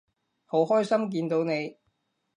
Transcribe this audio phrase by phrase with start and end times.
[0.45, 1.77] 好開心見到你